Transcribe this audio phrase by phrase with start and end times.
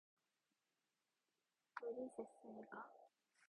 [1.75, 2.91] 부르셨습니까?